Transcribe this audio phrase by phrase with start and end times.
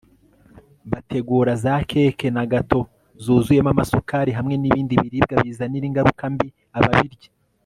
[0.91, 2.79] bategura za keke na gato
[3.23, 6.47] zuzuyemo amasukari hamwe n'ibindi biribwa bizanira ingaruka mbi
[6.79, 7.29] ababirya